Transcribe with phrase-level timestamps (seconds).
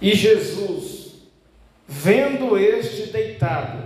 [0.00, 1.12] E Jesus,
[1.86, 3.82] vendo este deitado,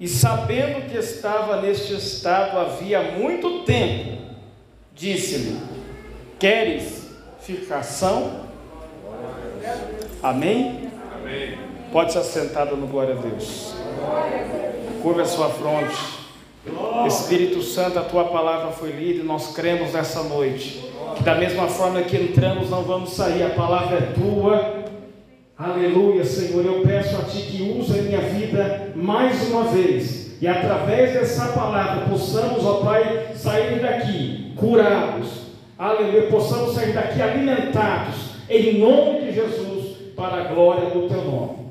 [0.00, 4.18] e sabendo que estava neste estado havia muito tempo,
[4.92, 5.60] disse-lhe:
[6.40, 7.08] Queres
[7.40, 8.46] ficar são?
[10.20, 10.90] Amém?
[11.14, 11.58] Amém.
[11.92, 13.74] Pode se assentar no glória a Deus.
[15.02, 16.22] Curva a sua fronte.
[17.06, 20.82] Espírito Santo, a tua palavra foi lida e nós cremos nessa noite.
[21.16, 23.44] Que da mesma forma que entramos, não vamos sair.
[23.44, 24.81] A palavra é tua.
[25.58, 26.64] Aleluia, Senhor.
[26.64, 30.40] Eu peço a ti que use a minha vida mais uma vez.
[30.40, 35.28] E através dessa palavra possamos, ó Pai, sair daqui curados.
[35.78, 36.22] Aleluia.
[36.28, 38.32] Possamos sair daqui alimentados.
[38.48, 41.62] Em nome de Jesus, para a glória do teu nome.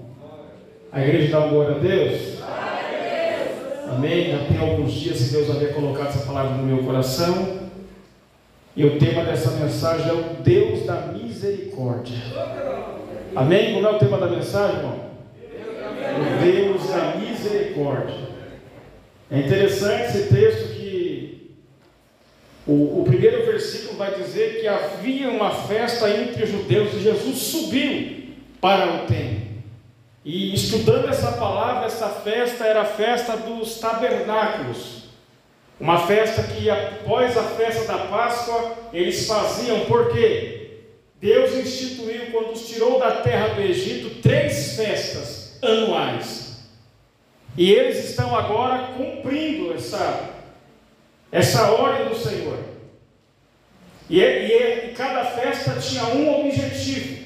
[0.91, 2.41] A igreja dá glória a Deus.
[3.89, 4.31] Amém?
[4.31, 7.69] Já tem alguns dias que Deus havia colocado essa palavra no meu coração.
[8.75, 12.17] E o tema dessa mensagem é o Deus da misericórdia.
[13.35, 13.73] Amém?
[13.73, 14.99] Como é o tema da mensagem, irmão?
[16.43, 18.31] Deus da misericórdia.
[19.29, 21.55] É interessante esse texto que
[22.67, 27.37] o, o primeiro versículo vai dizer que havia uma festa entre os judeus e Jesus
[27.37, 29.41] subiu para o templo.
[30.25, 35.05] E estudando essa palavra, essa festa era a festa dos tabernáculos.
[35.79, 40.60] Uma festa que após a festa da Páscoa eles faziam, porque
[41.21, 46.63] Deus instituiu, quando os tirou da terra do Egito, três festas anuais.
[47.55, 50.31] E eles estão agora cumprindo essa,
[51.31, 52.57] essa ordem do Senhor.
[54.09, 57.21] E, e, e cada festa tinha um objetivo.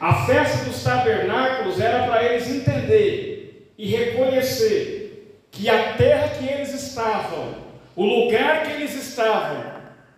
[0.00, 6.72] A festa dos tabernáculos era para eles entender e reconhecer que a terra que eles
[6.72, 7.56] estavam,
[7.94, 9.64] o lugar que eles estavam,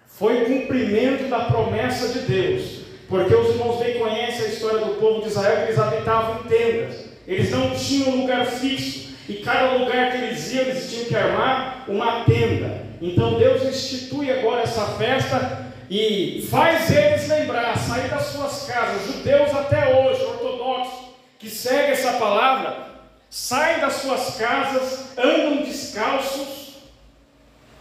[0.06, 2.85] foi cumprimento da promessa de Deus.
[3.08, 6.48] Porque os irmãos bem conhecem a história do povo de Israel, que eles habitavam em
[6.48, 11.16] tendas, eles não tinham lugar fixo, e cada lugar que eles iam, eles tinham que
[11.16, 12.86] armar uma tenda.
[13.00, 19.54] Então Deus institui agora essa festa e faz eles lembrar, sair das suas casas, judeus
[19.54, 21.06] até hoje, ortodoxos,
[21.38, 22.86] que seguem essa palavra,
[23.30, 26.76] saem das suas casas, andam descalços,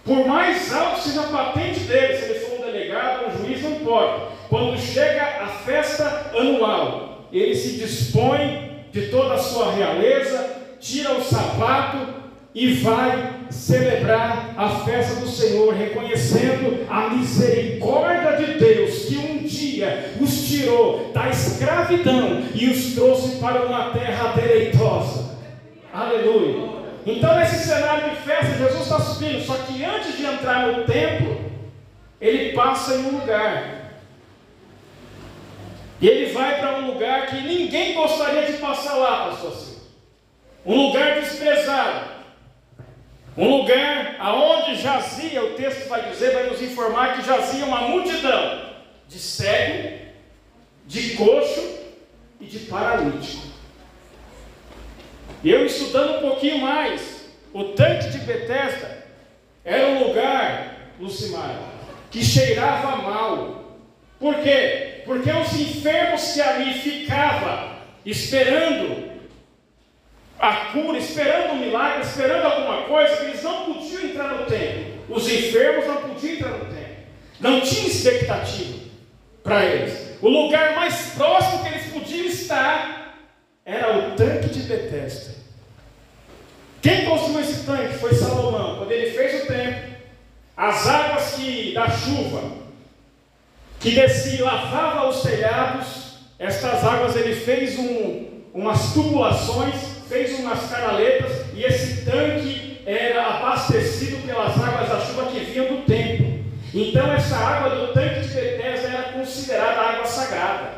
[0.03, 3.71] por mais alto seja a patente deles, se ele for um delegado, um juiz, não
[3.71, 4.34] importa.
[4.55, 10.49] Quando chega a festa anual, ele se dispõe de toda a sua realeza,
[10.79, 11.97] tira o sapato,
[12.53, 20.13] e vai celebrar a festa do Senhor, reconhecendo a misericórdia de Deus que um dia
[20.21, 25.37] os tirou da escravidão e os trouxe para uma terra deleitosa.
[25.93, 26.69] Aleluia.
[27.05, 31.41] Então, nesse cenário de festa, Jesus está subindo, só que antes de entrar no templo,
[32.21, 33.84] ele passa em um lugar.
[36.01, 39.81] E ele vai para um lugar que ninguém gostaria de passar lá, pastor Silvio.
[40.65, 42.15] Um lugar desprezado
[43.37, 48.73] um lugar aonde jazia, o texto vai dizer, vai nos informar que jazia uma multidão
[49.09, 50.05] de cego,
[50.87, 51.79] de coxo
[52.39, 53.45] e de paralítico.
[55.43, 59.05] Eu estudando um pouquinho mais, o tanque de Betesda
[59.65, 61.59] era um lugar, Lucimar,
[62.09, 63.75] que cheirava mal.
[64.17, 64.94] Por quê?
[65.05, 69.11] Porque os enfermos que ali ficavam esperando
[70.39, 74.95] a cura, esperando um milagre, esperando alguma coisa, eles não podiam entrar no templo.
[75.09, 76.95] Os enfermos não podiam entrar no templo.
[77.39, 78.79] Não tinha expectativa
[79.43, 80.17] para eles.
[80.21, 83.15] O lugar mais próximo que eles podiam estar
[83.63, 85.35] era o tanque de Betesda.
[86.81, 88.77] Quem construiu esse tanque foi Salomão.
[88.77, 89.95] Quando ele fez o templo,
[90.57, 92.64] as águas que, da chuva
[93.85, 101.45] que descia lavava os telhados, estas águas ele fez um, umas tubulações fez umas canaletas
[101.53, 106.45] e esse tanque era abastecido pelas águas da chuva que vinham do templo.
[106.73, 110.73] Então essa água do tanque de Bethesda era considerada água sagrada.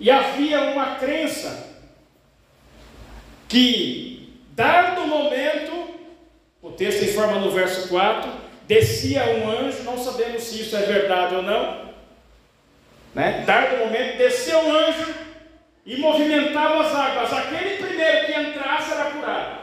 [0.00, 1.76] E havia uma crença
[3.48, 5.94] que, dado momento,
[6.60, 8.30] o texto informa no verso 4,
[8.66, 11.85] descia um anjo, não sabemos se isso é verdade ou não,
[13.16, 13.44] né?
[13.46, 15.14] dado momento, desceu um anjo
[15.86, 17.32] e movimentava as águas.
[17.32, 19.56] Aquele primeiro que entrasse era curado.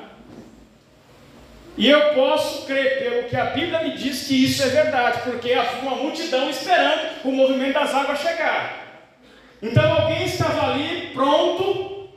[1.78, 5.54] E eu posso crer, pelo que a Bíblia me diz, que isso é verdade, porque
[5.54, 9.04] havia uma multidão esperando o movimento das águas chegar.
[9.62, 12.10] Então alguém estava ali pronto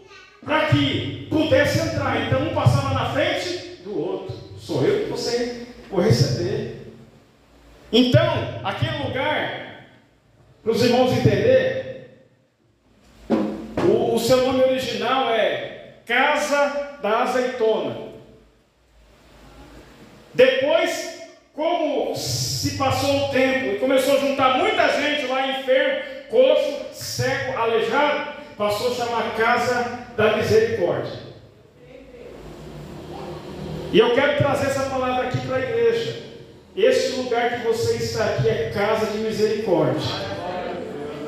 [0.43, 2.23] para que pudesse entrar.
[2.23, 4.35] Então um passava na frente do outro.
[4.59, 6.93] Sou eu que você vou receber.
[7.93, 9.76] Então, aquele lugar,
[10.67, 11.87] para os irmãos entenderem,
[14.27, 17.97] seu nome original é Casa da Azeitona.
[20.35, 21.23] Depois,
[21.55, 27.57] como se passou o tempo e começou a juntar muita gente lá enfermo, coxo, cego,
[27.57, 31.21] aleijado, passou a chamar Casa da Misericórdia.
[33.93, 36.27] E eu quero trazer essa palavra aqui para a igreja.
[36.75, 40.03] Este lugar que você está aqui é casa de misericórdia.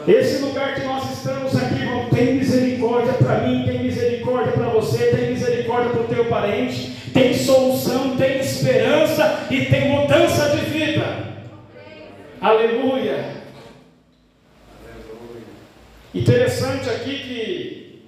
[0.08, 5.08] Esse lugar que nós estamos aqui, irmão, tem misericórdia para mim, tem misericórdia para você,
[5.14, 11.28] tem misericórdia para o teu parente, tem solução, tem esperança e tem mudança de vida.
[12.40, 13.36] Aleluia.
[16.14, 18.02] Interessante aqui que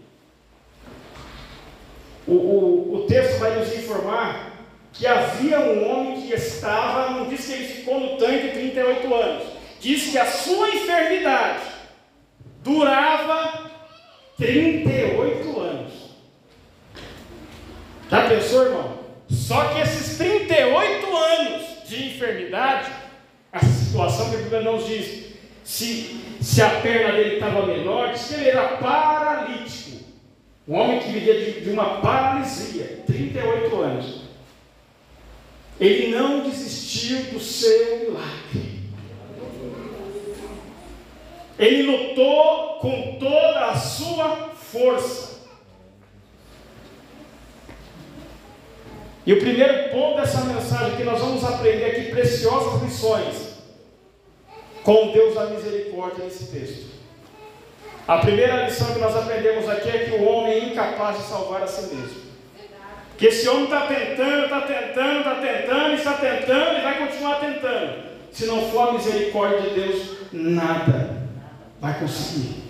[2.27, 4.53] o, o, o texto vai nos informar
[4.91, 9.45] que havia um homem que estava, não diz que ele ficou no tanque 38 anos,
[9.81, 11.80] diz que a sua enfermidade
[12.63, 13.71] durava
[14.37, 15.93] 38 anos.
[18.11, 19.01] Já pensou, irmão?
[19.29, 22.91] Só que esses 38 anos de enfermidade,
[23.53, 25.31] a situação que a Bíblia não diz,
[25.63, 30.05] se, se a perna dele estava menor, diz que ele era paralítico.
[30.67, 34.21] Um homem que vivia de, de uma paralisia, 38 anos.
[35.81, 38.70] Ele não desistiu do seu milagre.
[41.61, 45.41] Ele lutou com toda a sua força.
[49.27, 53.51] E o primeiro ponto dessa mensagem que nós vamos aprender aqui, preciosas lições
[54.83, 56.99] com Deus da misericórdia nesse texto.
[58.09, 61.63] A primeira lição que nós aprendemos aqui é que o homem é incapaz de salvar
[61.63, 62.23] a si mesmo.
[63.19, 68.03] Que esse homem está tentando, está tentando, está tentando, está tentando e vai continuar tentando.
[68.33, 71.20] Se não for a misericórdia de Deus, nada
[71.81, 72.63] vai conseguir.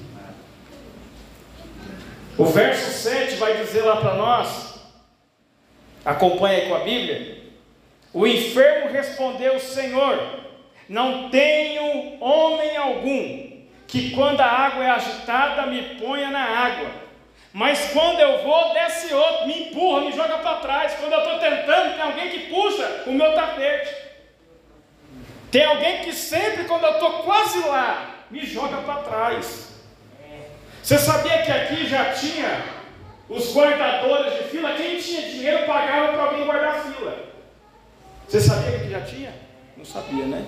[2.39, 4.81] O verso 7 vai dizer lá para nós,
[6.05, 7.43] acompanha com a Bíblia.
[8.13, 10.41] O enfermo respondeu: Senhor,
[10.89, 13.51] não tenho homem algum
[13.87, 16.91] que, quando a água é agitada, me ponha na água.
[17.53, 20.95] Mas quando eu vou, desce outro, me empurra, me joga para trás.
[20.95, 23.93] Quando eu estou tentando, tem alguém que puxa o meu tapete.
[25.51, 29.71] Tem alguém que sempre, quando eu estou quase lá, me joga para trás.
[30.83, 32.65] Você sabia que aqui já tinha
[33.29, 34.75] os guardadores de fila?
[34.75, 37.19] Quem tinha dinheiro pagava para alguém guardar a fila.
[38.27, 39.35] Você sabia que aqui já tinha?
[39.77, 40.47] Não sabia, né?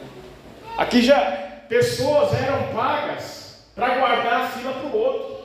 [0.78, 1.20] Aqui já
[1.68, 5.42] pessoas eram pagas para guardar a fila para o outro.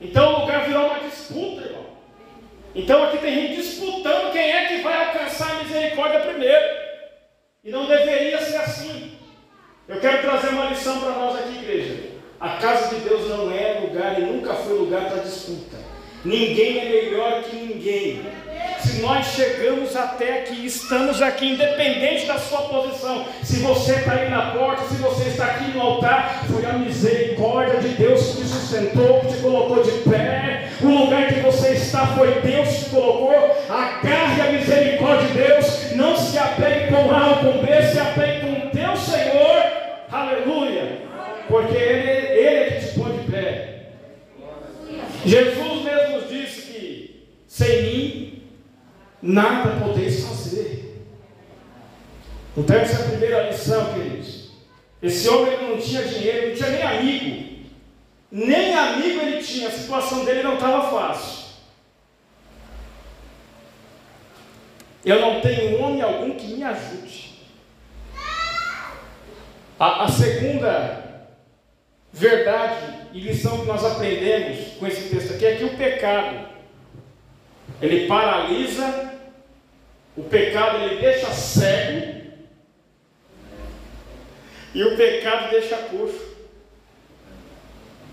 [0.00, 1.86] Então o lugar virou uma disputa, irmão.
[2.74, 6.64] Então aqui tem gente disputando quem é que vai alcançar a misericórdia primeiro.
[7.64, 9.15] E não deveria ser assim.
[9.88, 11.94] Eu quero trazer uma lição para nós aqui, igreja.
[12.40, 15.76] A casa de Deus não é lugar e nunca foi lugar para disputa.
[16.24, 18.22] Ninguém é melhor que ninguém.
[18.80, 23.26] Se nós chegamos até aqui, estamos aqui, independente da sua posição.
[23.44, 27.78] Se você está aí na porta, se você está aqui no altar, foi a misericórdia
[27.78, 30.68] de Deus que te sustentou, que te colocou de pé.
[30.82, 33.32] O lugar que você está foi Deus que te colocou.
[33.68, 35.92] Agarre a misericórdia de Deus.
[35.92, 39.25] Não se apegue com A ou com B, se apegue com teu Senhor.
[40.26, 41.06] Aleluia.
[41.48, 43.92] Porque Ele, ele é que te põe de pé.
[45.24, 48.42] Jesus mesmo disse que sem mim
[49.22, 51.04] nada podeis fazer.
[52.56, 54.50] Então essa é a primeira lição, queridos.
[55.02, 57.46] Esse homem não tinha dinheiro, não tinha nem amigo.
[58.30, 61.46] Nem amigo ele tinha, a situação dele não estava fácil.
[65.04, 67.35] Eu não tenho homem algum que me ajude.
[69.78, 71.04] A, a segunda
[72.12, 76.48] verdade e lição que nós aprendemos com esse texto aqui é que o pecado
[77.80, 79.12] ele paralisa,
[80.16, 82.24] o pecado ele deixa cego
[84.74, 86.36] e o pecado deixa coxo.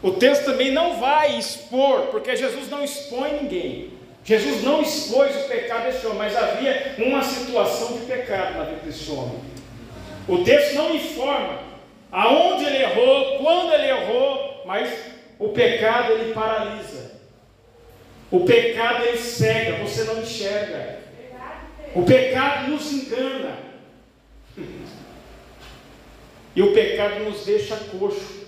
[0.02, 3.94] O texto também não vai expor, porque Jesus não expõe ninguém.
[4.26, 8.82] Jesus não expôs o pecado desse homem, mas havia uma situação de pecado na vida
[8.86, 9.53] desse homem.
[10.28, 11.60] O texto não informa
[12.12, 14.90] aonde ele errou, quando ele errou, mas
[15.40, 17.20] o pecado ele paralisa.
[18.32, 21.00] O pecado ele cega, você não enxerga.
[21.96, 23.58] O pecado nos engana.
[26.56, 28.44] E o pecado nos deixa coxo.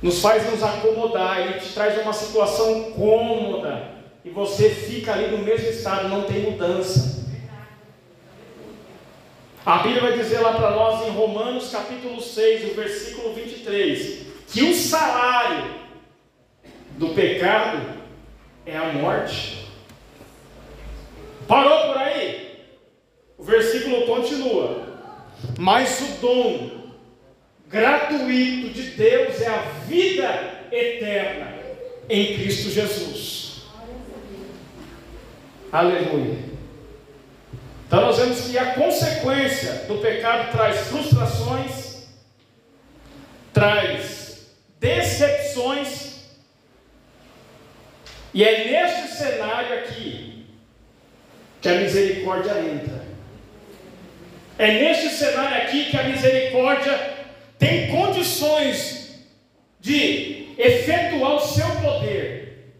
[0.00, 3.98] Nos faz nos acomodar, ele te traz uma situação cômoda.
[4.24, 7.17] E você fica ali no mesmo estado, não tem mudança.
[9.68, 14.20] A Bíblia vai dizer lá para nós em Romanos capítulo 6, o versículo 23,
[14.50, 15.74] que o salário
[16.96, 17.78] do pecado
[18.64, 19.68] é a morte.
[21.46, 22.64] Parou por aí?
[23.36, 24.88] O versículo continua.
[25.58, 26.70] Mas o dom
[27.68, 31.58] gratuito de Deus é a vida eterna
[32.08, 33.64] em Cristo Jesus.
[35.70, 36.47] Aleluia.
[37.88, 42.06] Então nós vemos que a consequência do pecado traz frustrações,
[43.50, 44.46] traz
[44.78, 46.18] decepções,
[48.34, 50.44] e é neste cenário aqui
[51.62, 53.06] que a misericórdia entra.
[54.58, 57.14] É neste cenário aqui que a misericórdia
[57.58, 59.24] tem condições
[59.80, 62.74] de efetuar o seu poder.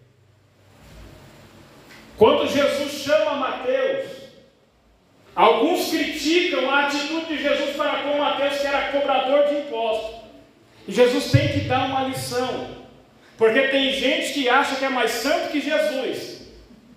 [2.18, 4.17] Quando Jesus chama Mateus,
[5.38, 10.16] alguns criticam a atitude de Jesus para com Mateus, que era cobrador de impostos.
[10.88, 12.70] E Jesus tem que dar uma lição,
[13.36, 16.40] porque tem gente que acha que é mais santo que Jesus,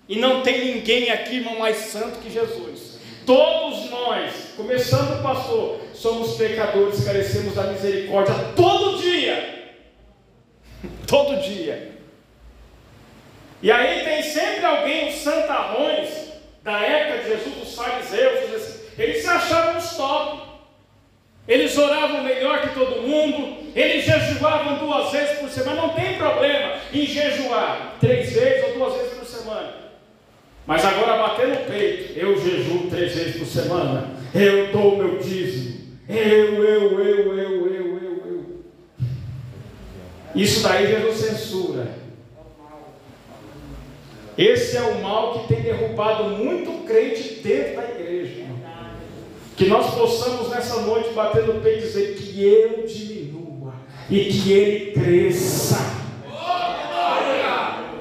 [0.08, 2.98] e não tem ninguém aqui, irmão, mais santo que Jesus.
[3.24, 9.76] Todos nós, começando o pastor, somos pecadores, carecemos da misericórdia todo dia.
[11.06, 11.92] todo dia.
[13.62, 16.21] E aí tem sempre alguém, os santarrões
[16.62, 20.52] da época de Jesus, os fariseus, eles se achavam os top.
[21.48, 26.74] Eles oravam melhor que todo mundo, eles jejuavam duas vezes por semana, não tem problema
[26.92, 29.74] em jejuar três vezes ou duas vezes por semana.
[30.64, 35.18] Mas agora bater no peito, eu jejuo três vezes por semana, eu dou o meu
[35.18, 38.64] dízimo, eu, eu, eu, eu, eu, eu, eu.
[40.36, 42.01] Isso daí Jesus censura.
[44.42, 48.42] Esse é o mal que tem derrubado muito crente dentro da igreja.
[49.56, 53.74] Que nós possamos nessa noite bater no peito e dizer que eu diminua
[54.10, 55.76] e que ele cresça.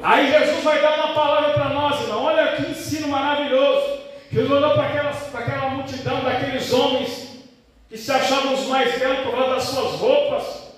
[0.01, 2.23] Aí Jesus vai dar uma palavra para nós, irmão.
[2.23, 3.99] Olha que ensino maravilhoso.
[4.31, 7.37] Jesus olhou para aquela, para aquela multidão daqueles homens
[7.87, 10.73] que se achavam os mais belos por causa das suas roupas,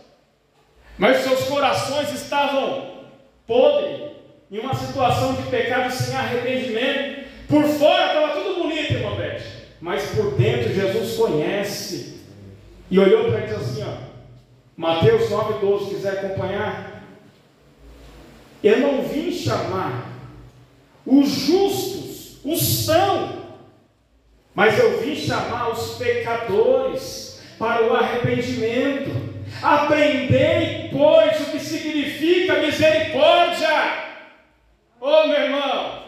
[0.97, 3.05] mas seus corações estavam
[3.45, 4.12] podres,
[4.51, 7.23] em uma situação de pecado sem arrependimento.
[7.47, 9.41] Por fora estava tudo bonito, irmão Beth,
[9.81, 12.21] mas por dentro Jesus conhece.
[12.89, 14.13] E olhou para ele e disse assim: ó,
[14.75, 17.03] Mateus 9,12, quiser acompanhar.
[18.63, 20.09] Eu não vim chamar
[21.05, 23.43] os justos, os são,
[24.55, 29.33] mas eu vim chamar os pecadores para o arrependimento.
[29.61, 34.02] Aprendei, pois, o que significa misericórdia.
[35.05, 35.99] Oh, meu irmão,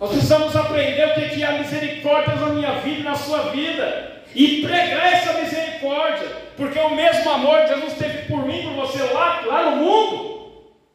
[0.00, 4.12] nós precisamos aprender o que é a misericórdia na minha vida e na sua vida.
[4.34, 6.26] E pregar essa misericórdia.
[6.56, 10.52] Porque o mesmo amor que Jesus teve por mim, por você lá, lá no mundo,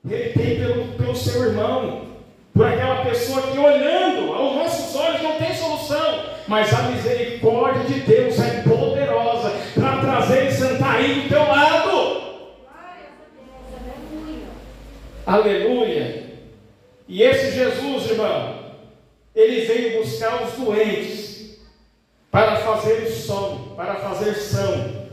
[0.09, 2.01] ele tem pelo, pelo seu irmão,
[2.51, 7.99] por aquela pessoa que olhando aos nossos olhos não tem solução, mas a misericórdia de
[7.99, 12.27] Deus é poderosa para trazer e sentar aí do teu lado.
[15.27, 15.96] Aleluia.
[17.07, 18.73] E esse Jesus, irmão,
[19.35, 21.57] ele veio buscar os doentes
[22.29, 25.07] para fazer o som, para fazer são.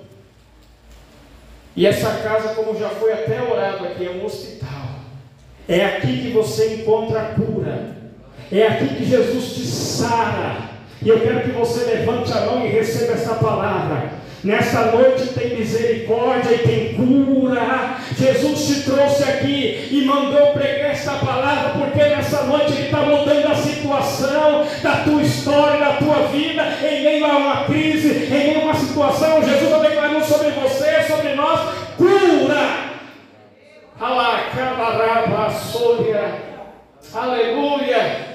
[1.76, 4.70] E essa casa, como já foi até orado aqui, é um hospital.
[5.68, 7.96] É aqui que você encontra a cura.
[8.52, 10.70] É aqui que Jesus te sara.
[11.02, 14.23] E eu quero que você levante a mão e receba essa palavra.
[14.44, 17.96] Nesta noite tem misericórdia e tem cura.
[18.14, 23.50] Jesus te trouxe aqui e mandou pregar esta palavra, porque nessa noite Ele está mudando
[23.50, 28.60] a situação da tua história, da tua vida, em meio a uma crise, em meio
[28.60, 29.42] a uma situação.
[29.42, 31.60] Jesus está declarando sobre você, sobre nós,
[31.96, 32.84] cura.
[37.14, 38.33] Aleluia.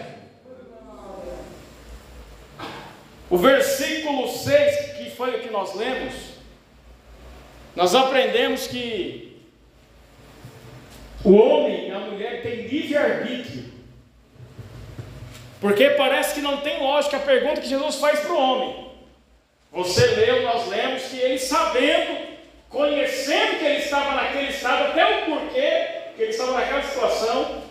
[3.30, 6.14] O versículo 6, que foi o que nós lemos,
[7.76, 9.38] nós aprendemos que
[11.24, 13.66] o homem e a mulher têm livre-arbítrio.
[15.62, 18.90] Porque parece que não tem lógica a pergunta que Jesus faz para o homem.
[19.72, 22.30] Você leu, nós lemos que ele sabendo
[22.70, 27.64] conhecendo que ele estava naquele estado, até o porquê que ele estava naquela situação,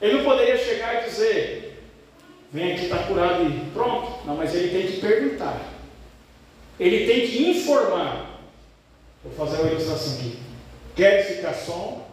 [0.00, 1.67] ele não poderia chegar e dizer:
[2.52, 4.26] Vem aqui, está curado e pronto.
[4.26, 5.60] Não, mas ele tem que perguntar,
[6.80, 8.40] ele tem que informar.
[9.22, 10.38] Vou fazer uma ilustração aqui.
[10.94, 12.06] Quer ficar som?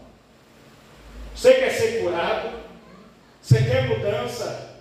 [1.35, 2.49] Você quer ser curado?
[3.41, 4.75] Você quer mudança?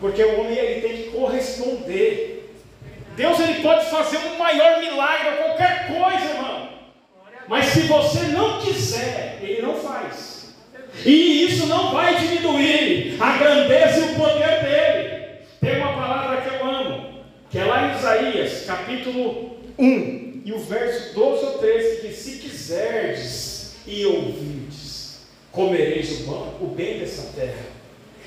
[0.00, 2.54] Porque o homem ele tem que corresponder.
[3.16, 6.72] Deus ele pode fazer um maior milagre, qualquer coisa, irmão.
[7.48, 10.31] Mas se você não quiser, Ele não faz.
[11.04, 15.22] E isso não vai diminuir a grandeza e o poder dele.
[15.60, 20.58] Tem uma palavra que eu amo, que é lá em Isaías, capítulo 1, e o
[20.58, 25.20] verso 12 ou 13, que Se quiserdes e ouvirdes,
[25.50, 27.64] comereis o, bom, o bem dessa terra.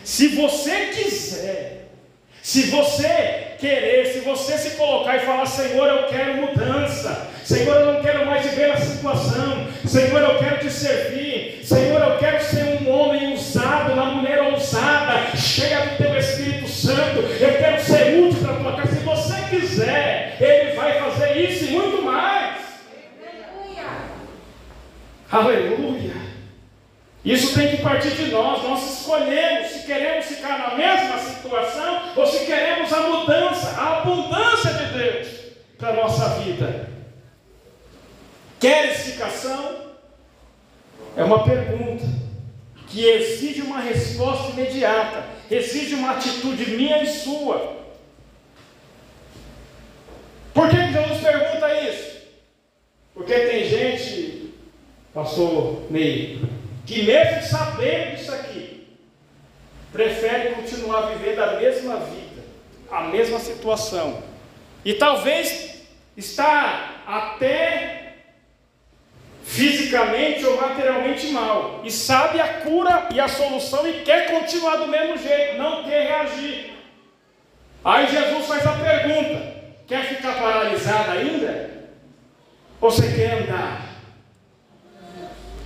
[0.03, 1.89] Se você quiser,
[2.41, 7.93] se você querer, se você se colocar e falar, Senhor, eu quero mudança, Senhor, eu
[7.93, 12.81] não quero mais viver a situação, Senhor, eu quero te servir, Senhor, eu quero ser
[12.81, 18.41] um homem usado, uma mulher ousada, cheia do teu Espírito Santo, eu quero ser útil
[18.41, 18.95] para a tua casa.
[18.95, 22.55] Se você quiser, Ele vai fazer isso e muito mais.
[25.31, 25.77] Aleluia.
[25.77, 26.24] Aleluia.
[27.25, 28.61] Isso tem que partir de nós.
[28.61, 34.71] Nós escolhemos se queremos ficar na mesma situação ou se queremos a mudança, a abundância
[34.73, 35.27] de Deus
[35.77, 36.87] para a nossa vida.
[38.59, 39.85] Queres ficação?
[41.17, 42.05] É uma pergunta
[42.87, 47.75] que exige uma resposta imediata, exige uma atitude minha e sua.
[50.53, 52.15] Por que Jesus pergunta isso?
[53.13, 54.53] Porque tem gente,
[55.13, 56.41] pastor Ney,
[56.85, 58.87] que mesmo sabendo disso aqui,
[59.91, 62.43] prefere continuar vivendo a mesma vida,
[62.91, 64.21] a mesma situação.
[64.83, 65.83] E talvez
[66.15, 68.05] está até
[69.43, 71.81] fisicamente ou materialmente mal.
[71.83, 76.07] E sabe a cura e a solução e quer continuar do mesmo jeito, não quer
[76.07, 76.73] reagir.
[77.83, 79.55] Aí Jesus faz a pergunta:
[79.87, 81.71] quer ficar paralisado ainda?
[82.81, 83.84] Ou você quer andar?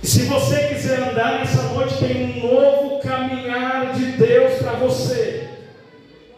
[0.02, 5.48] E se você quiser andar nessa noite, tem um novo caminhar de Deus para você.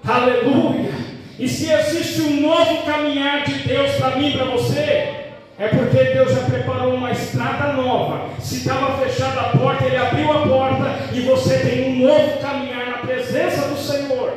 [0.05, 0.91] Aleluia!
[1.39, 5.23] E se existe um novo caminhar de Deus para mim para você,
[5.59, 8.31] é porque Deus já preparou uma estrada nova.
[8.41, 12.87] Se estava fechada a porta, Ele abriu a porta e você tem um novo caminhar
[12.87, 14.33] na presença do Senhor.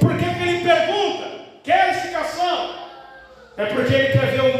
[0.00, 1.28] Por que, que Ele pergunta?
[1.62, 2.70] Quer explicação?
[3.56, 4.59] É porque Ele quer ver meu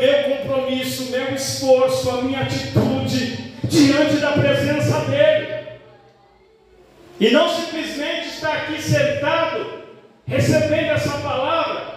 [0.70, 5.60] compromisso, meu esforço, a minha atitude diante da presença dEle.
[7.18, 9.82] E não simplesmente estar aqui sentado,
[10.26, 11.90] recebendo essa palavra.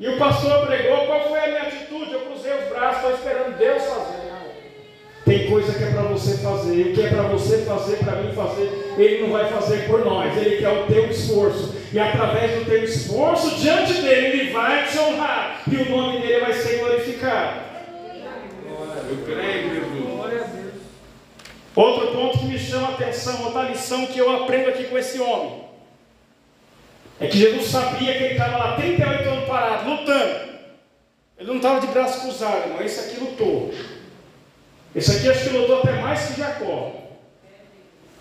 [0.00, 2.12] E o pastor pregou, qual foi a minha atitude?
[2.12, 4.22] Eu cruzei os braços, estou esperando Deus fazer.
[5.24, 8.32] Tem coisa que é para você fazer, o que é para você fazer, para mim
[8.32, 12.64] fazer, Ele não vai fazer por nós, Ele quer o teu esforço, e através do
[12.64, 17.71] teu esforço diante dele, Ele vai te honrar, e o nome dele vai ser glorificado.
[21.74, 25.18] Outro ponto que me chama a atenção, outra lição que eu aprendo aqui com esse
[25.18, 25.64] homem,
[27.18, 30.52] é que Jesus sabia que ele estava lá 38 anos parado, lutando.
[31.38, 33.72] Ele não estava de braço cruzado, irmão, esse aqui lutou.
[34.94, 37.02] Esse aqui acho que lutou até mais que Jacó.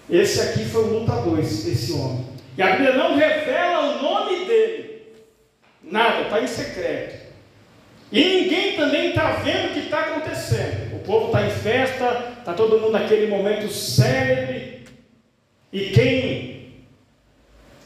[0.10, 2.28] Esse aqui foi um lutador, esse, esse homem.
[2.58, 5.04] E a Bíblia não revela o nome dele.
[5.84, 7.21] Nada, está em secreto.
[8.12, 10.96] E ninguém também está vendo o que está acontecendo.
[10.96, 14.86] O povo está em festa, está todo mundo naquele momento célebre.
[15.72, 16.74] E quem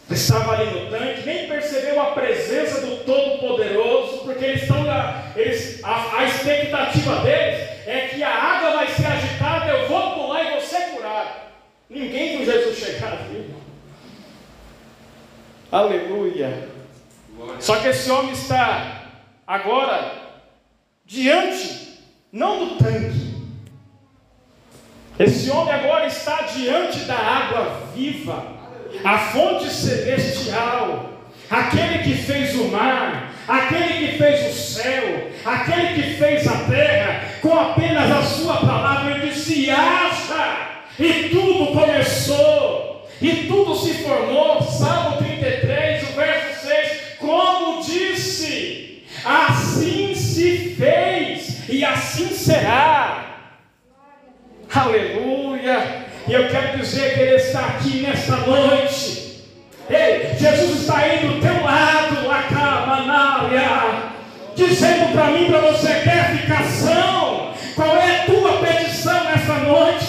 [0.10, 5.84] estava ali no tanque nem percebeu a presença do Todo-Poderoso, porque eles estão lá, eles,
[5.84, 10.52] a, a expectativa deles é que a água vai ser agitada, eu vou pular e
[10.52, 11.30] vou ser curado.
[11.88, 13.46] Ninguém viu Jesus chegar aqui.
[15.72, 16.70] Aleluia.
[17.60, 18.95] Só que esse homem está
[19.48, 20.12] agora
[21.06, 22.00] diante,
[22.32, 23.36] não do tanque.
[25.18, 28.46] Esse homem agora está diante da água viva,
[29.04, 31.10] a fonte celestial,
[31.50, 37.24] aquele que fez o mar, aquele que fez o céu, aquele que fez a terra,
[37.42, 44.62] com apenas a sua palavra, ele disse: acha, e tudo começou, e tudo se formou.
[44.64, 53.26] Salmo 33, o verso 6, como disse, assim se fez, e assim será.
[54.74, 56.06] Aleluia!
[56.28, 59.26] E eu quero dizer que Ele está aqui nesta noite
[59.88, 63.70] Ei, Jesus está aí do teu lado, Acamanária,
[64.56, 67.54] dizendo para mim, para você, quer ficação?
[67.76, 70.05] Qual é a tua petição nessa noite?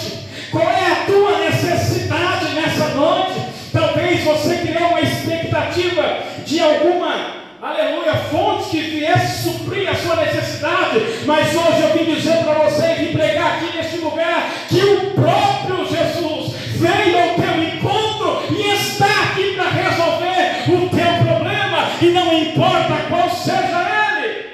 [8.29, 10.99] fonte que viesse suprir a sua necessidade.
[11.25, 15.85] Mas hoje eu vim dizer para vocês, vim pregar aqui neste lugar, que o próprio
[15.87, 20.37] Jesus veio ao teu encontro e está aqui para resolver
[20.67, 24.45] o teu problema, e não importa qual seja ele.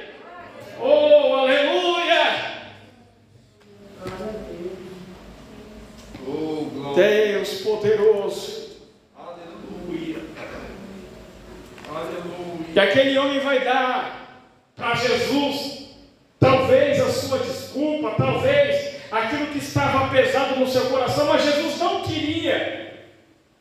[0.79, 2.53] Oh, aleluia!
[6.27, 8.42] Oh, Deus poderoso
[12.73, 12.75] Aleluia.
[12.75, 14.41] E aquele homem vai dar
[14.75, 15.89] para Jesus,
[16.39, 22.01] talvez a sua desculpa, talvez aquilo que estava pesado no seu coração, mas Jesus não
[22.01, 23.05] queria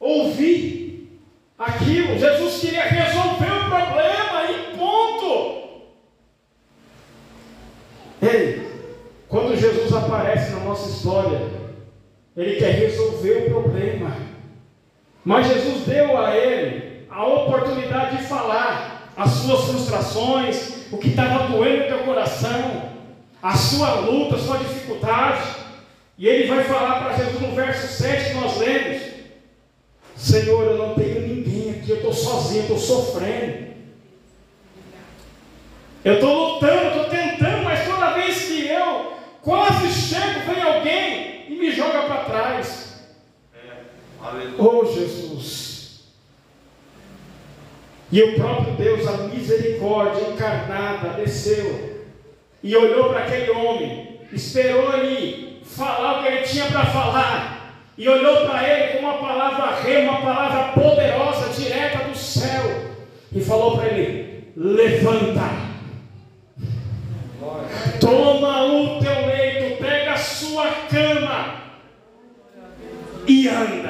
[0.00, 1.20] ouvir
[1.58, 2.18] aquilo.
[2.18, 5.62] Jesus queria resolver o problema e ponto.
[8.22, 8.68] Ei,
[9.28, 11.40] quando Jesus aparece na nossa história,
[12.36, 14.16] ele quer resolver o problema.
[15.24, 18.91] Mas Jesus deu a ele a oportunidade de falar
[19.22, 22.90] as suas frustrações, o que estava doendo no teu coração,
[23.40, 25.62] a sua luta, a sua dificuldade.
[26.18, 29.02] E ele vai falar para Jesus no verso 7 que nós lemos:
[30.16, 33.72] Senhor, eu não tenho ninguém aqui, eu estou sozinho, estou sofrendo.
[36.04, 41.56] Eu estou lutando, estou tentando, mas toda vez que eu quase chego, vem alguém e
[41.56, 42.92] me joga para trás.
[44.58, 45.61] Oh Jesus!
[48.12, 52.04] E o próprio Deus, a misericórdia encarnada, desceu
[52.62, 58.06] e olhou para aquele homem, esperou ele falar o que ele tinha para falar, e
[58.06, 62.92] olhou para ele com uma palavra rema, uma palavra poderosa, direta do céu,
[63.34, 65.72] e falou para ele: Levanta
[67.98, 71.54] Toma o teu leito, pega a sua cama
[73.26, 73.81] e anda.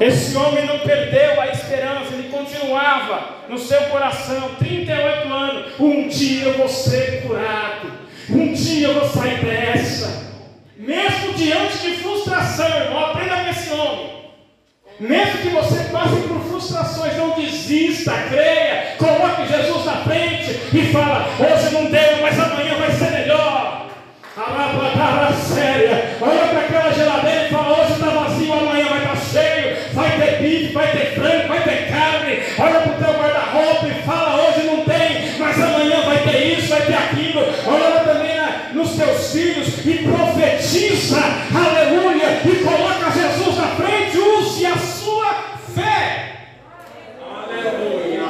[0.00, 5.72] Esse homem não perdeu a esperança, ele continuava no seu coração, 38 anos.
[5.78, 7.92] Um dia eu vou ser curado,
[8.30, 10.24] um dia eu vou sair dessa.
[10.76, 14.14] Mesmo diante de frustração, irmão, aprenda com esse homem.
[15.00, 21.26] Mesmo que você passe por frustrações, não desista, creia, coloque Jesus na frente e fala:
[21.38, 23.88] hoje não deu, mas amanhã vai ser melhor.
[24.36, 29.16] Alabadara séria, olha para aquela geladeira e fala: hoje está vazio, amanhã vai estar tá
[29.16, 32.38] cheio, vai ter bife, vai ter frango, vai ter carne.
[32.58, 36.68] Olha para o teu guarda-roupa e fala: hoje não tem, mas amanhã vai ter isso,
[36.68, 37.40] vai ter aquilo.
[37.66, 41.20] Olha também na, nos teus filhos e profetiza,
[41.52, 45.34] aleluia, e coloca Jesus na frente, use a sua
[45.74, 46.48] fé.
[47.22, 48.22] Aleluia.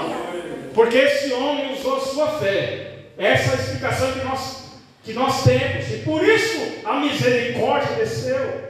[0.75, 2.93] Porque esse homem usou a sua fé.
[3.17, 4.65] Essa é a explicação que nós,
[5.03, 5.91] que nós temos.
[5.91, 8.65] E por isso a misericórdia desceu.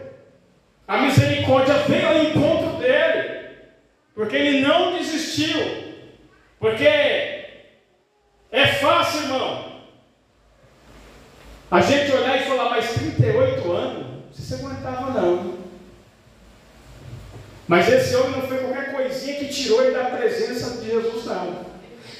[0.87, 3.49] A misericórdia veio ao encontro dele.
[4.15, 5.85] Porque ele não desistiu.
[6.61, 9.75] Porque é fácil, irmão.
[11.71, 15.55] A gente olhar e falar, mas 38 anos, se você aguentava não.
[17.67, 21.65] Mas esse homem não foi qualquer coisinha que tirou ele da presença de Jesus, não.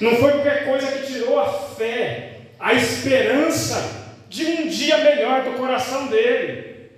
[0.01, 5.51] Não foi qualquer coisa que tirou a fé, a esperança de um dia melhor do
[5.51, 6.89] coração dele.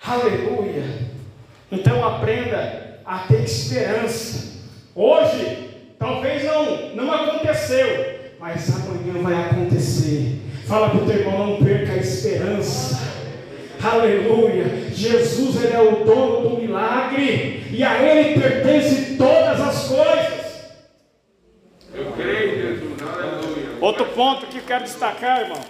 [0.00, 0.84] Aleluia.
[1.72, 4.60] Então aprenda a ter esperança.
[4.94, 7.14] Hoje, talvez não, não
[7.68, 10.40] aconteceu, mas amanhã vai acontecer.
[10.66, 12.98] Fala para o teu irmão, não perca a esperança.
[13.82, 14.90] Aleluia.
[14.90, 20.48] Jesus ele é o dono do milagre e a ele pertence todas as coisas.
[21.94, 23.02] Eu creio, Jesus.
[23.02, 23.68] Aleluia.
[23.80, 25.60] Outro ponto que eu quero destacar, irmão,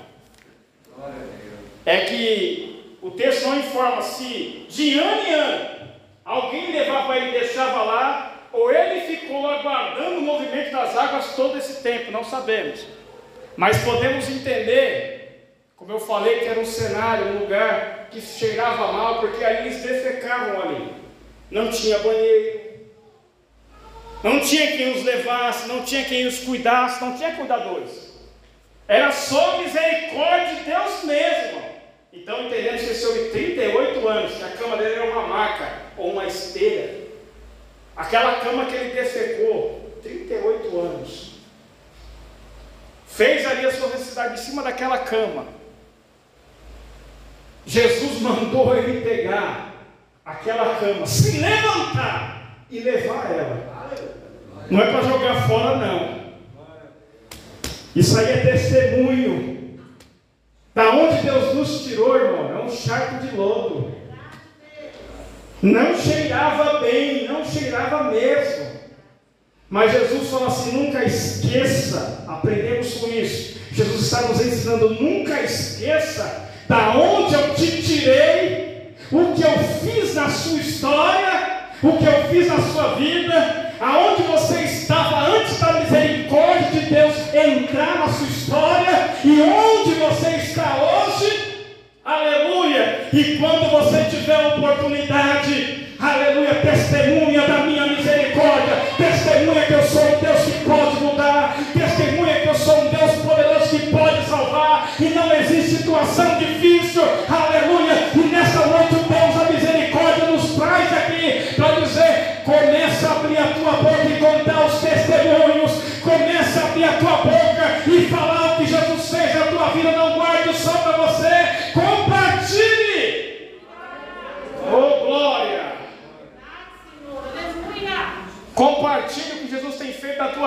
[1.84, 5.78] é que o texto não informa se de ano em ano
[6.24, 11.58] alguém levava ele e deixava lá, ou ele ficou aguardando o movimento das águas todo
[11.58, 12.84] esse tempo, não sabemos.
[13.56, 19.20] Mas podemos entender, como eu falei, que era um cenário, um lugar que cheirava mal,
[19.20, 20.92] porque aí eles defecavam ali.
[21.50, 22.68] Não tinha banheiro,
[24.22, 28.08] não tinha quem os levasse, não tinha quem os cuidasse, não tinha cuidadores.
[28.86, 31.62] Era só misericórdia de Deus mesmo.
[32.12, 36.12] Então entendemos que esse homem, 38 anos, que a cama dele era uma maca ou
[36.12, 36.97] uma esteira.
[37.98, 41.28] Aquela cama que ele defecou, 38 anos
[43.08, 45.46] fez ali a sua necessidade em cima daquela cama.
[47.66, 49.74] Jesus mandou ele pegar
[50.24, 53.88] aquela cama, se levantar e levar ela.
[54.70, 56.18] Não é para jogar fora, não.
[57.96, 59.80] Isso aí é testemunho.
[60.72, 63.97] Da onde Deus nos tirou, irmão, é um charco de lodo.
[65.62, 68.66] Não cheirava bem, não cheirava mesmo.
[69.68, 73.58] Mas Jesus fala assim: nunca esqueça, aprendemos com isso.
[73.72, 80.14] Jesus está nos ensinando: nunca esqueça da onde eu te tirei, o que eu fiz
[80.14, 85.72] na sua história, o que eu fiz na sua vida, aonde você estava antes da
[85.74, 90.97] misericórdia de Deus entrar na sua história e onde você está hoje.
[93.12, 100.20] E quando você tiver oportunidade, aleluia, testemunha da minha misericórdia, testemunha que eu sou um
[100.20, 105.04] Deus que pode mudar, testemunha que eu sou um Deus poderoso que pode salvar, e
[105.04, 107.57] não existe situação difícil, aleluia,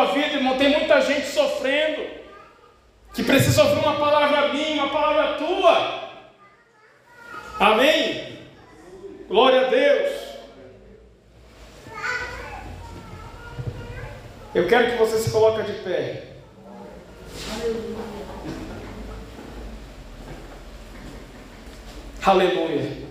[0.02, 0.58] tua vida, irmão.
[0.58, 2.08] Tem muita gente sofrendo,
[3.14, 6.02] que precisa ouvir uma palavra minha, uma palavra tua.
[7.60, 8.40] Amém?
[9.28, 10.22] Glória a Deus.
[14.54, 16.24] Eu quero que você se coloque de pé.
[22.24, 23.02] Aleluia.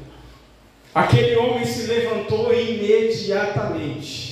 [0.95, 4.30] Aquele homem se levantou imediatamente.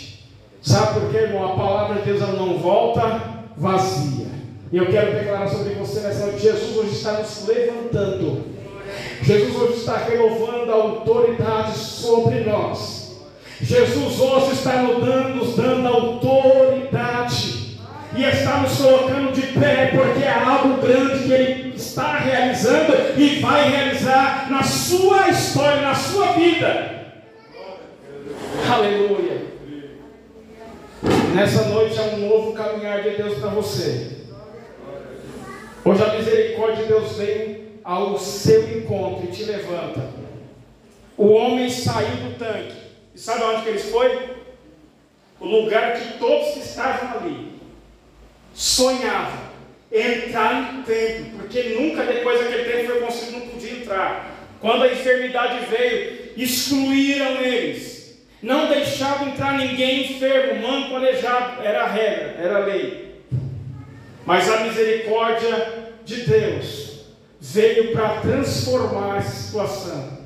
[0.69, 1.51] Sabe por quê, irmão?
[1.51, 3.23] A palavra de Deus não volta
[3.57, 4.27] vazia.
[4.71, 8.45] E eu quero declarar sobre você nessa noite: Jesus hoje está nos levantando.
[9.23, 13.17] Jesus hoje está renovando a autoridade sobre nós.
[13.63, 17.79] Jesus hoje está nos dando, nos dando autoridade
[18.15, 23.41] e está nos colocando de pé, porque é algo grande que Ele está realizando e
[23.41, 27.07] vai realizar na sua história, na sua vida.
[28.71, 29.28] Aleluia.
[31.35, 34.19] Nessa noite é um novo caminhar de Deus para você.
[35.85, 40.11] Hoje a misericórdia de Deus vem ao seu encontro e te levanta.
[41.17, 42.77] O homem saiu do tanque
[43.15, 44.37] e sabe onde que eles foi?
[45.41, 47.53] O lugar que todos que estavam ali
[48.55, 49.49] sonhavam
[49.93, 54.35] entrar no templo, porque nunca depois daquele tempo foi construído, não podia entrar.
[54.61, 57.98] Quando a enfermidade veio, excluíram eles.
[58.43, 61.63] Não deixavam entrar ninguém enfermo, manco, aleijado.
[61.63, 63.23] Era a regra, era a lei.
[64.25, 67.07] Mas a misericórdia de Deus
[67.41, 70.19] veio para transformar essa situação.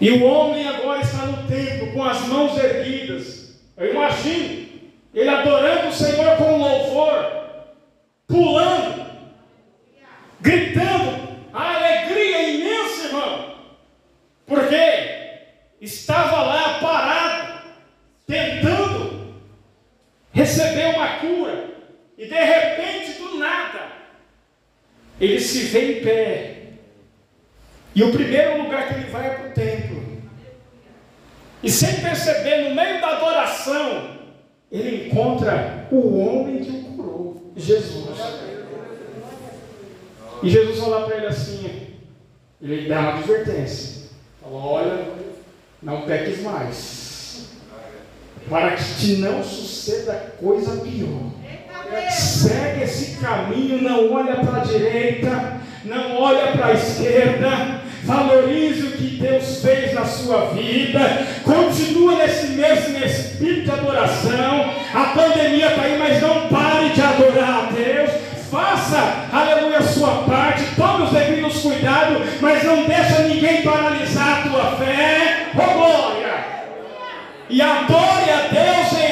[0.00, 3.60] E o homem agora está no templo com as mãos erguidas.
[3.76, 4.68] Eu imagino
[5.14, 7.26] ele adorando o Senhor com louvor,
[8.26, 9.06] pulando,
[10.40, 13.54] gritando, a alegria é imensa, irmão.
[14.46, 14.76] Porque
[15.80, 17.62] estava lá parado,
[18.26, 19.34] tentando
[20.32, 21.70] receber uma cura,
[22.16, 23.88] e de repente, do nada,
[25.20, 26.58] ele se vê em pé
[27.94, 30.02] e o primeiro lugar que ele vai é para o templo.
[31.62, 34.18] E sem perceber, no meio da adoração,
[34.70, 38.16] ele encontra o homem que o curou, Jesus.
[40.42, 41.88] E Jesus fala para ele assim:
[42.62, 44.10] ele dá uma advertência.
[44.40, 45.08] Fala: Olha,
[45.82, 47.48] não peques mais,
[48.48, 51.32] para que te não suceda coisa pior.
[52.10, 58.92] Segue esse caminho, não olha para a direita, não olha para a esquerda, valorize o
[58.92, 64.72] que Deus fez na sua vida, continua nesse mesmo espírito de adoração.
[64.94, 68.10] A pandemia está aí, mas não pare de adorar a Deus.
[68.50, 74.48] Faça, aleluia, a sua parte, tome os devidos cuidados, mas não deixa ninguém paralisar a
[74.48, 75.48] tua fé.
[75.54, 76.58] Oh glória!
[77.50, 79.07] E adore a Deus em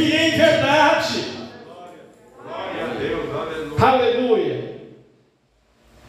[0.00, 1.24] e em verdade.
[2.42, 3.78] Glória a Deus, aleluia.
[3.80, 4.78] Aleluia.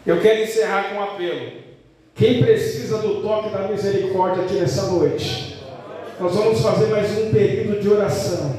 [0.06, 1.52] Eu quero encerrar com um apelo.
[2.16, 5.58] Quem precisa do toque da misericórdia aqui nessa noite?
[6.20, 8.56] Nós vamos fazer mais um período de oração.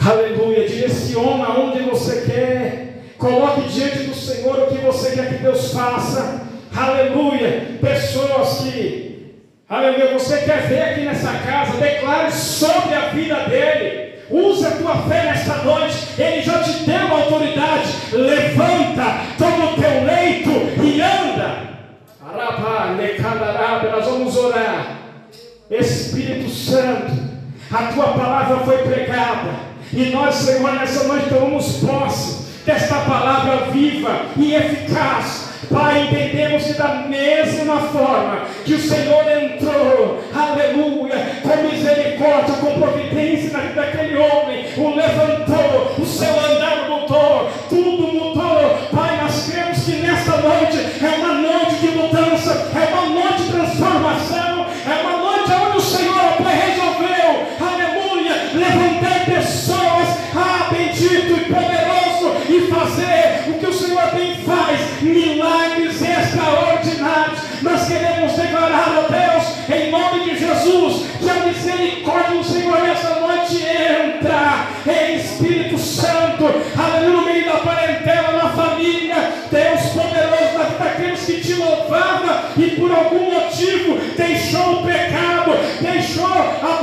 [0.00, 0.68] Aleluia.
[0.68, 3.04] Direciona onde você quer.
[3.18, 6.42] Coloque diante do Senhor o que você quer que Deus faça.
[6.74, 7.78] Aleluia.
[7.80, 9.11] Pessoas que,
[9.76, 14.12] aleluia, você quer ver aqui nessa casa, declare sobre a vida dele.
[14.30, 16.08] Use a tua fé nesta noite.
[16.18, 17.92] Ele já te deu autoridade.
[18.12, 20.50] Levanta, toma o teu leito
[20.82, 21.72] e anda.
[23.90, 24.98] Nós vamos orar.
[25.70, 27.12] Espírito Santo,
[27.70, 29.72] a tua palavra foi pregada.
[29.92, 35.50] E nós, Senhor, nessa noite tomamos posse desta palavra viva e eficaz.
[35.70, 39.24] Pai, entendemos que da mesma forma que o Senhor
[40.82, 45.41] aleluia, com misericórdia, com providência na vida daquele homem, o levantou,
[76.76, 82.42] aleluia, no meio da parentela, na família, Deus poderoso, na vida daqueles que te louvavam
[82.56, 86.81] e por algum motivo deixou o pecado, deixou a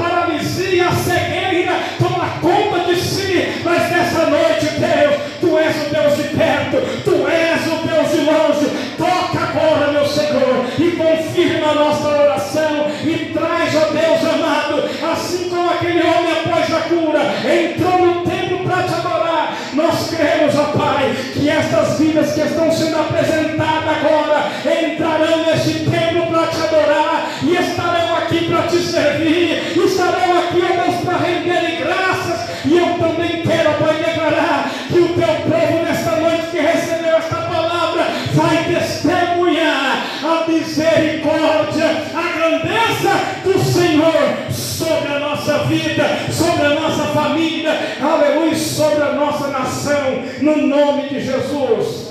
[22.27, 28.63] que estão sendo apresentadas agora, entrarão neste templo para te adorar, e estarão aqui para
[28.63, 34.69] te servir, estarão aqui, ó Deus, para renderem graças, e eu também quero, Pai, declarar
[34.87, 42.37] que o teu povo nesta noite que recebeu esta palavra vai testemunhar a misericórdia, a
[42.37, 49.47] grandeza do Senhor sobre a nossa vida, sobre a nossa família, aleluia, sobre a nossa
[49.47, 52.08] nação, no nome de Jesus.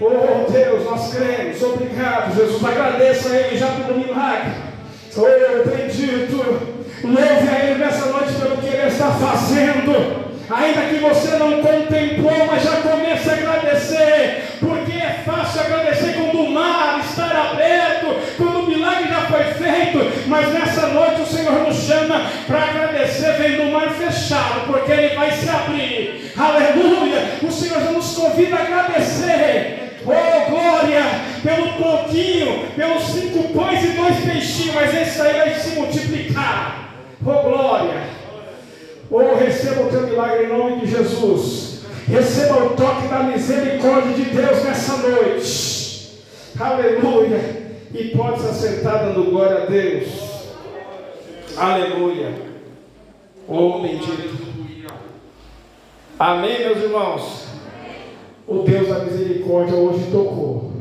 [0.00, 2.64] Oh Deus, nós cremos, obrigado, Jesus.
[2.64, 4.52] Agradeça a Ele já pelo milagre.
[5.16, 6.36] Oh bendito,
[7.02, 10.28] louve a Ele nessa noite pelo que Ele está fazendo.
[10.48, 16.42] Ainda que você não contemplou, mas já comece a agradecer, porque é fácil agradecer quando
[16.42, 21.52] o mar está aberto, quando o milagre já foi feito, mas nessa noite o Senhor
[21.66, 26.32] nos chama para agradecer vendo o mar fechado, porque ele vai se abrir.
[26.36, 27.38] Aleluia!
[27.42, 29.87] O Senhor já nos convida a agradecer.
[30.04, 31.02] Oh glória,
[31.42, 36.94] pelo pouquinho, pelos cinco pães e dois peixinhos, mas esse aí vai se multiplicar.
[37.24, 38.18] Oh glória.
[39.10, 41.80] Oh, receba o teu milagre em nome de Jesus.
[42.06, 46.20] Receba o toque da misericórdia de Deus nessa noite.
[46.58, 47.68] Aleluia.
[47.94, 50.08] E pode se assentar dando glória a Deus.
[51.56, 52.32] Aleluia.
[53.46, 54.46] Oh, bendito.
[56.18, 57.47] Amém, meus irmãos.
[58.48, 60.77] O Deus da misericórdia hoje tocou.